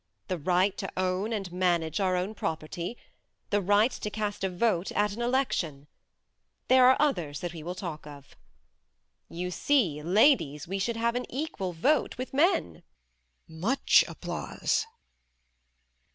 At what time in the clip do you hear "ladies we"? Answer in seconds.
10.01-10.79